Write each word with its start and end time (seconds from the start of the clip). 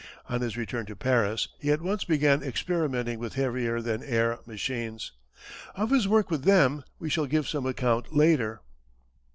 On 0.27 0.41
his 0.41 0.57
return 0.57 0.87
to 0.87 0.95
Paris 0.95 1.47
he 1.59 1.71
at 1.71 1.79
once 1.79 2.05
began 2.05 2.41
experimenting 2.41 3.19
with 3.19 3.35
heavier 3.35 3.81
than 3.81 4.01
air 4.01 4.39
machines. 4.47 5.11
Of 5.75 5.91
his 5.91 6.07
work 6.07 6.31
with 6.31 6.43
them 6.43 6.83
we 6.97 7.07
shall 7.07 7.27
give 7.27 7.47
some 7.47 7.67
account 7.67 8.11
later. 8.11 8.61